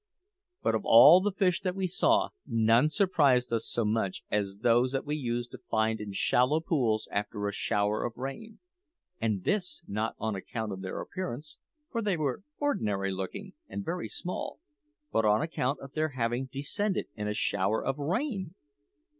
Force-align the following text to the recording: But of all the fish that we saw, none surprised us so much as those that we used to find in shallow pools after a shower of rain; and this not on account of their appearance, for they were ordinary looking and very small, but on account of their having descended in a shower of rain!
But 0.63 0.73
of 0.73 0.81
all 0.83 1.21
the 1.21 1.31
fish 1.31 1.61
that 1.61 1.75
we 1.75 1.85
saw, 1.85 2.29
none 2.47 2.89
surprised 2.89 3.53
us 3.53 3.67
so 3.67 3.85
much 3.85 4.23
as 4.31 4.57
those 4.63 4.93
that 4.93 5.05
we 5.05 5.15
used 5.15 5.51
to 5.51 5.59
find 5.59 6.01
in 6.01 6.11
shallow 6.11 6.59
pools 6.59 7.07
after 7.11 7.47
a 7.47 7.51
shower 7.53 8.03
of 8.03 8.17
rain; 8.17 8.57
and 9.19 9.43
this 9.43 9.83
not 9.87 10.15
on 10.17 10.33
account 10.35 10.71
of 10.71 10.81
their 10.81 10.99
appearance, 11.01 11.59
for 11.91 12.01
they 12.01 12.17
were 12.17 12.41
ordinary 12.57 13.11
looking 13.11 13.53
and 13.67 13.85
very 13.85 14.09
small, 14.09 14.57
but 15.11 15.23
on 15.23 15.43
account 15.43 15.79
of 15.81 15.93
their 15.93 16.09
having 16.09 16.47
descended 16.47 17.05
in 17.15 17.27
a 17.27 17.35
shower 17.35 17.85
of 17.85 17.99
rain! 17.99 18.55